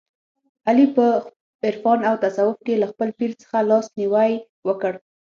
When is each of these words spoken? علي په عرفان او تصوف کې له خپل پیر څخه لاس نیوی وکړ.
علي 0.67 0.85
په 0.95 1.05
عرفان 1.65 1.99
او 2.09 2.15
تصوف 2.23 2.57
کې 2.65 2.73
له 2.81 2.87
خپل 2.91 3.09
پیر 3.19 3.31
څخه 3.41 3.57
لاس 3.69 3.85
نیوی 3.99 4.31
وکړ. 4.67 4.93